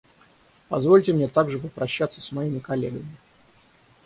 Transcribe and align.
Позвольте 0.67 1.13
мне 1.13 1.27
также 1.27 1.59
попрощаться 1.59 2.21
с 2.21 2.31
моими 2.31 2.57
коллегами. 2.57 3.05